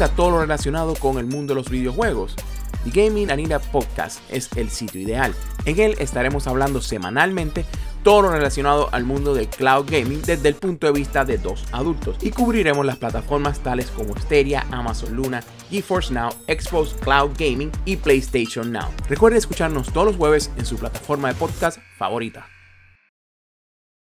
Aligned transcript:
gusta 0.00 0.16
todo 0.16 0.30
lo 0.30 0.40
relacionado 0.40 0.94
con 0.94 1.18
el 1.18 1.26
mundo 1.26 1.52
de 1.52 1.60
los 1.60 1.68
videojuegos? 1.68 2.34
The 2.84 3.02
Gaming 3.02 3.30
Anita 3.30 3.58
Podcast 3.58 4.18
es 4.30 4.48
el 4.56 4.70
sitio 4.70 4.98
ideal. 4.98 5.34
En 5.66 5.78
él 5.78 5.94
estaremos 5.98 6.46
hablando 6.46 6.80
semanalmente 6.80 7.66
todo 8.02 8.22
lo 8.22 8.30
relacionado 8.30 8.88
al 8.92 9.04
mundo 9.04 9.34
del 9.34 9.48
cloud 9.48 9.84
gaming 9.90 10.22
desde 10.22 10.48
el 10.48 10.54
punto 10.54 10.86
de 10.86 10.94
vista 10.94 11.26
de 11.26 11.36
dos 11.36 11.66
adultos 11.72 12.16
y 12.22 12.30
cubriremos 12.30 12.86
las 12.86 12.96
plataformas 12.96 13.60
tales 13.60 13.90
como 13.90 14.16
Stadia, 14.16 14.64
Amazon 14.70 15.14
Luna, 15.14 15.42
GeForce 15.68 16.14
Now, 16.14 16.30
Xbox 16.48 16.94
Cloud 16.94 17.32
Gaming 17.36 17.70
y 17.84 17.96
PlayStation 17.96 18.72
Now. 18.72 18.88
Recuerde 19.06 19.36
escucharnos 19.36 19.92
todos 19.92 20.06
los 20.06 20.16
jueves 20.16 20.50
en 20.56 20.64
su 20.64 20.78
plataforma 20.78 21.28
de 21.28 21.34
podcast 21.34 21.78
favorita. 21.98 22.46